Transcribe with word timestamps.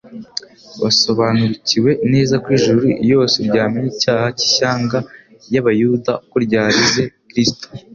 Basobariukiwe 0.81 1.91
neza 2.13 2.35
ko 2.43 2.47
ijuru 2.57 2.81
iyose 3.03 3.37
ryamenye 3.47 3.87
icyaha 3.95 4.27
cy'ishyanga 4.37 4.97
iy'Abayuda: 5.49 6.11
ko 6.29 6.35
ryarize 6.45 7.03
Kristo. 7.29 7.65